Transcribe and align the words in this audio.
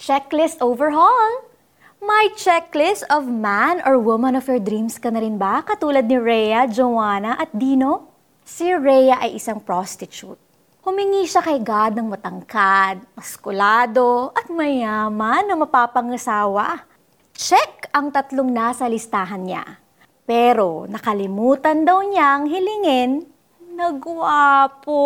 Checklist 0.00 0.64
overhaul! 0.64 1.44
May 2.00 2.32
checklist 2.32 3.04
of 3.12 3.28
man 3.28 3.84
or 3.84 4.00
woman 4.00 4.32
of 4.32 4.48
your 4.48 4.56
dreams 4.56 4.96
ka 4.96 5.12
na 5.12 5.20
rin 5.20 5.36
ba? 5.36 5.60
Katulad 5.60 6.08
ni 6.08 6.16
Rhea, 6.16 6.64
Joanna 6.72 7.36
at 7.36 7.52
Dino? 7.52 8.08
Si 8.40 8.72
Rhea 8.72 9.20
ay 9.20 9.36
isang 9.36 9.60
prostitute. 9.60 10.40
Humingi 10.80 11.28
siya 11.28 11.44
kay 11.44 11.60
God 11.60 12.00
ng 12.00 12.16
matangkad, 12.16 13.12
maskulado, 13.12 14.32
at 14.32 14.48
mayaman 14.48 15.44
na 15.44 15.60
mapapangasawa. 15.60 16.80
Check 17.36 17.92
ang 17.92 18.08
tatlong 18.08 18.48
nasa 18.48 18.88
listahan 18.88 19.44
niya. 19.44 19.84
Pero 20.24 20.88
nakalimutan 20.88 21.84
daw 21.84 22.00
niyang 22.00 22.48
hilingin 22.48 23.28
na 23.76 23.92
gwapo. 23.92 25.04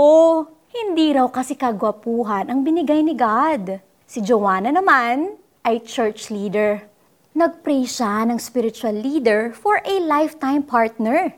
Hindi 0.70 1.18
raw 1.18 1.26
kasi 1.34 1.58
kagwapuhan 1.58 2.46
ang 2.46 2.62
binigay 2.62 3.02
ni 3.02 3.18
God. 3.18 3.90
Si 4.04 4.20
Joanna 4.20 4.68
naman 4.68 5.40
ay 5.64 5.80
church 5.80 6.28
leader. 6.28 6.84
Nagpray 7.32 7.88
siya 7.88 8.28
ng 8.28 8.36
spiritual 8.38 8.94
leader 8.94 9.50
for 9.56 9.80
a 9.82 9.96
lifetime 9.98 10.62
partner. 10.62 11.34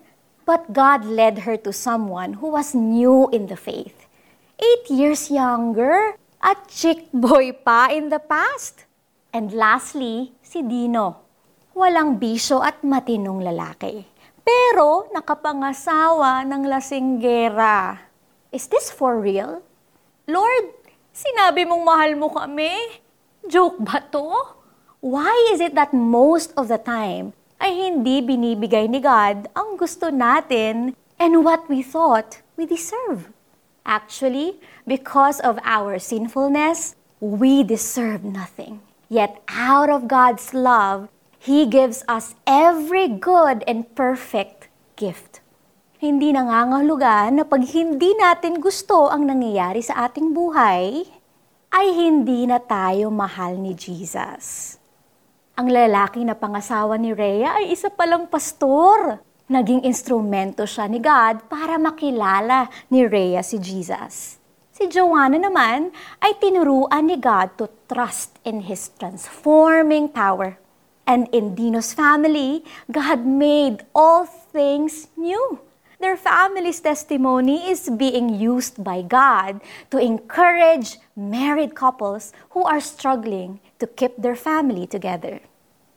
But 0.46 0.74
God 0.74 1.06
led 1.06 1.46
her 1.46 1.58
to 1.66 1.72
someone 1.74 2.38
who 2.38 2.54
was 2.54 2.74
new 2.74 3.26
in 3.34 3.46
the 3.50 3.58
faith. 3.58 4.06
Eight 4.58 4.86
years 4.90 5.30
younger 5.30 6.18
at 6.38 6.70
chick 6.70 7.10
boy 7.10 7.50
pa 7.50 7.90
in 7.90 8.10
the 8.10 8.22
past. 8.22 8.86
And 9.34 9.50
lastly, 9.50 10.34
si 10.42 10.62
Dino. 10.62 11.22
Walang 11.74 12.22
bisyo 12.22 12.62
at 12.62 12.80
matinong 12.86 13.42
lalaki. 13.42 14.06
Pero 14.46 15.10
nakapangasawa 15.10 16.46
ng 16.46 16.62
lasinggera. 16.70 17.98
Is 18.54 18.70
this 18.70 18.88
for 18.94 19.18
real? 19.18 19.60
Lord, 20.30 20.85
sinabi 21.16 21.64
mong 21.64 21.80
mahal 21.80 22.12
mo 22.12 22.28
kami. 22.28 23.00
Joke 23.48 23.80
ba 23.80 24.04
to? 24.12 24.52
Why 25.00 25.32
is 25.48 25.64
it 25.64 25.72
that 25.72 25.96
most 25.96 26.52
of 26.60 26.68
the 26.68 26.76
time 26.76 27.32
ay 27.56 27.72
hindi 27.72 28.20
binibigay 28.20 28.84
ni 28.84 29.00
God 29.00 29.48
ang 29.56 29.80
gusto 29.80 30.12
natin 30.12 30.92
and 31.16 31.40
what 31.40 31.64
we 31.72 31.80
thought 31.80 32.44
we 32.60 32.68
deserve? 32.68 33.32
Actually, 33.88 34.60
because 34.84 35.40
of 35.40 35.56
our 35.64 35.96
sinfulness, 35.96 36.98
we 37.22 37.64
deserve 37.64 38.20
nothing. 38.20 38.84
Yet 39.08 39.40
out 39.48 39.88
of 39.88 40.10
God's 40.10 40.52
love, 40.52 41.08
He 41.40 41.64
gives 41.64 42.02
us 42.10 42.34
every 42.44 43.06
good 43.08 43.62
and 43.64 43.88
perfect 43.94 44.68
gift. 44.98 45.40
Hindi 45.96 46.28
nangangahulugan 46.28 47.40
na 47.40 47.44
pag 47.48 47.64
hindi 47.72 48.12
natin 48.20 48.60
gusto 48.60 49.08
ang 49.08 49.24
nangyayari 49.24 49.80
sa 49.80 50.04
ating 50.04 50.36
buhay, 50.36 51.08
ay 51.72 51.86
hindi 51.88 52.44
na 52.44 52.60
tayo 52.60 53.08
mahal 53.08 53.56
ni 53.56 53.72
Jesus. 53.72 54.76
Ang 55.56 55.72
lalaki 55.72 56.20
na 56.20 56.36
pangasawa 56.36 57.00
ni 57.00 57.16
Rhea 57.16 57.64
ay 57.64 57.72
isa 57.72 57.88
palang 57.88 58.28
pastor. 58.28 59.24
Naging 59.48 59.88
instrumento 59.88 60.68
siya 60.68 60.84
ni 60.84 61.00
God 61.00 61.48
para 61.48 61.80
makilala 61.80 62.68
ni 62.92 63.08
Rhea 63.08 63.40
si 63.40 63.56
Jesus. 63.56 64.36
Si 64.76 64.84
Joanna 64.92 65.40
naman 65.40 65.96
ay 66.20 66.36
tinuruan 66.36 67.08
ni 67.08 67.16
God 67.16 67.56
to 67.56 67.72
trust 67.88 68.36
in 68.44 68.68
His 68.68 68.92
transforming 69.00 70.12
power. 70.12 70.60
And 71.08 71.24
in 71.32 71.56
Dino's 71.56 71.96
family, 71.96 72.60
God 72.92 73.24
made 73.24 73.80
all 73.96 74.28
things 74.28 75.08
new. 75.16 75.64
Their 75.96 76.20
family's 76.20 76.84
testimony 76.84 77.72
is 77.72 77.88
being 77.88 78.36
used 78.36 78.84
by 78.84 79.00
God 79.00 79.64
to 79.88 79.96
encourage 79.96 81.00
married 81.16 81.72
couples 81.72 82.36
who 82.52 82.68
are 82.68 82.84
struggling 82.84 83.64
to 83.80 83.88
keep 83.88 84.12
their 84.20 84.36
family 84.36 84.84
together. 84.84 85.40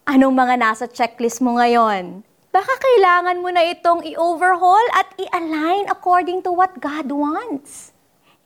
Anong 0.08 0.39
mga 0.39 0.55
nasa 0.55 0.88
checklist 0.88 1.44
mo 1.44 1.59
ngayon? 1.59 2.23
Baka 2.55 2.73
kailangan 2.80 3.44
mo 3.44 3.52
na 3.52 3.67
itong 3.67 4.08
i-overhaul 4.08 4.88
at 4.95 5.11
i-align 5.20 5.92
according 5.92 6.48
to 6.48 6.52
what 6.55 6.80
God 6.80 7.11
wants. 7.11 7.92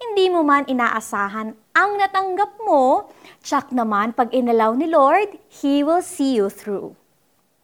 Hindi 0.01 0.33
mo 0.33 0.41
man 0.41 0.65
inaasahan 0.65 1.53
ang 1.73 1.91
natanggap 1.97 2.61
mo, 2.61 3.09
tsak 3.41 3.73
naman 3.73 4.13
pag 4.13 4.29
inalaw 4.29 4.77
ni 4.77 4.85
Lord, 4.85 5.37
He 5.49 5.81
will 5.81 6.05
see 6.05 6.37
you 6.37 6.49
through. 6.49 6.93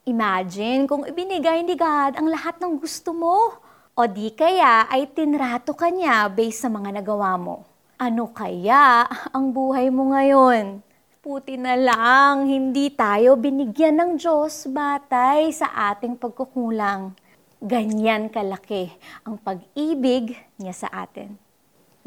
Imagine 0.09 0.89
kung 0.89 1.05
ibinigay 1.05 1.61
ni 1.61 1.77
God 1.77 2.17
ang 2.17 2.25
lahat 2.25 2.57
ng 2.57 2.81
gusto 2.81 3.13
mo 3.13 3.61
o 3.99 4.07
di 4.07 4.31
kaya 4.31 4.87
ay 4.87 5.11
tinrato 5.11 5.75
ka 5.75 5.91
niya 5.91 6.31
based 6.31 6.63
sa 6.63 6.71
mga 6.71 7.03
nagawa 7.03 7.35
mo. 7.35 7.67
Ano 7.99 8.31
kaya 8.31 9.03
ang 9.35 9.51
buhay 9.51 9.91
mo 9.91 10.15
ngayon? 10.15 10.79
Puti 11.19 11.59
na 11.59 11.75
lang, 11.75 12.47
hindi 12.47 12.95
tayo 12.95 13.35
binigyan 13.35 13.99
ng 13.99 14.11
Diyos 14.15 14.71
batay 14.71 15.51
sa 15.51 15.91
ating 15.91 16.15
pagkukulang. 16.15 17.11
Ganyan 17.59 18.31
kalaki 18.31 18.87
ang 19.27 19.35
pag-ibig 19.35 20.31
niya 20.55 20.71
sa 20.71 20.87
atin. 21.03 21.35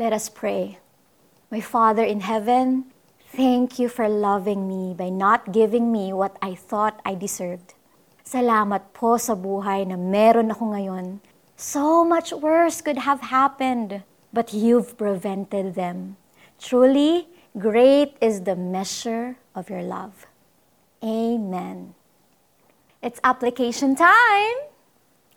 Let 0.01 0.17
us 0.17 0.33
pray. 0.33 0.81
My 1.53 1.61
Father 1.61 2.09
in 2.09 2.25
heaven, 2.25 2.89
thank 3.37 3.77
you 3.77 3.93
for 3.93 4.09
loving 4.09 4.65
me 4.65 4.97
by 4.97 5.13
not 5.13 5.53
giving 5.53 5.93
me 5.93 6.09
what 6.17 6.41
I 6.41 6.57
thought 6.57 7.05
I 7.05 7.13
deserved. 7.21 7.77
Salamat 8.25 8.97
po 8.97 9.21
sa 9.21 9.37
buhay 9.37 9.85
na 9.85 10.01
meron 10.01 10.57
ako 10.57 10.73
ngayon 10.73 11.21
So 11.63 12.03
much 12.03 12.35
worse 12.35 12.83
could 12.83 13.07
have 13.07 13.31
happened, 13.31 14.03
but 14.35 14.51
you've 14.51 14.99
prevented 14.99 15.79
them. 15.79 16.19
Truly, 16.59 17.31
great 17.55 18.19
is 18.19 18.43
the 18.43 18.59
measure 18.59 19.39
of 19.55 19.71
your 19.71 19.87
love. 19.87 20.27
Amen. 21.07 21.95
It's 22.99 23.23
application 23.23 23.95
time! 23.95 24.75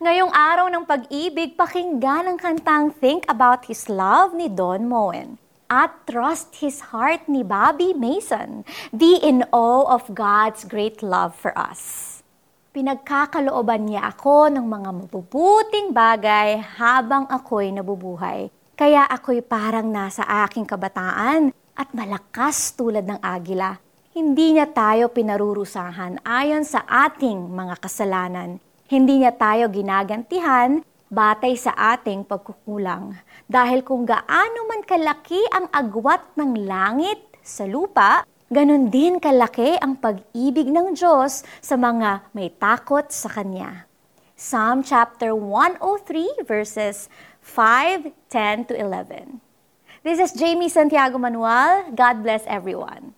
Ngayong 0.02 0.34
araw 0.34 0.66
ng 0.74 0.90
pag-ibig, 0.90 1.54
pakinggan 1.54 2.26
ang 2.26 2.42
kantang 2.42 2.90
Think 2.90 3.30
About 3.30 3.70
His 3.70 3.86
Love 3.86 4.34
ni 4.34 4.50
Don 4.50 4.90
Moen 4.90 5.38
at 5.70 5.94
Trust 6.10 6.58
His 6.58 6.90
Heart 6.90 7.30
ni 7.30 7.46
Bobby 7.46 7.94
Mason. 7.94 8.66
Be 8.90 9.22
in 9.22 9.46
awe 9.54 9.94
of 9.94 10.10
God's 10.18 10.66
great 10.66 11.06
love 11.06 11.38
for 11.38 11.54
us 11.54 12.15
pinagkakalooban 12.76 13.88
niya 13.88 14.12
ako 14.12 14.52
ng 14.52 14.68
mga 14.68 14.90
mabubuting 14.92 15.96
bagay 15.96 16.60
habang 16.60 17.24
ako'y 17.32 17.72
nabubuhay. 17.72 18.52
Kaya 18.76 19.08
ako'y 19.08 19.40
parang 19.40 19.88
nasa 19.88 20.28
aking 20.44 20.68
kabataan 20.68 21.56
at 21.72 21.88
malakas 21.96 22.76
tulad 22.76 23.08
ng 23.08 23.24
agila. 23.24 23.80
Hindi 24.12 24.60
niya 24.60 24.68
tayo 24.68 25.08
pinarurusahan 25.08 26.20
ayon 26.28 26.68
sa 26.68 26.84
ating 26.84 27.48
mga 27.48 27.80
kasalanan. 27.80 28.60
Hindi 28.92 29.24
niya 29.24 29.32
tayo 29.32 29.72
ginagantihan 29.72 30.84
batay 31.08 31.56
sa 31.56 31.72
ating 31.96 32.28
pagkukulang. 32.28 33.16
Dahil 33.48 33.88
kung 33.88 34.04
gaano 34.04 34.68
man 34.68 34.84
kalaki 34.84 35.40
ang 35.56 35.72
agwat 35.72 36.36
ng 36.36 36.68
langit 36.68 37.24
sa 37.40 37.64
lupa, 37.64 38.28
Ganon 38.46 38.94
din 38.94 39.18
kalaki 39.18 39.74
ang 39.82 39.98
pag-ibig 39.98 40.70
ng 40.70 40.94
Diyos 40.94 41.42
sa 41.66 41.74
mga 41.74 42.30
may 42.30 42.54
takot 42.54 43.10
sa 43.10 43.26
Kanya. 43.26 43.90
Psalm 44.38 44.86
chapter 44.86 45.34
103 45.34 46.46
verses 46.46 47.10
5, 47.42 48.14
10 48.30 48.70
to 48.70 48.78
11. 48.78 49.42
This 50.06 50.22
is 50.22 50.38
Jamie 50.38 50.70
Santiago 50.70 51.18
Manuel. 51.18 51.90
God 51.98 52.22
bless 52.22 52.46
everyone. 52.46 53.18